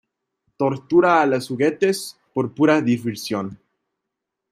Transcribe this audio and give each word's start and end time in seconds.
¡Tortura 0.57 1.21
a 1.21 1.27
los 1.27 1.47
juguetes 1.47 2.17
por 2.33 2.55
pura 2.55 2.81
diversión! 2.81 3.59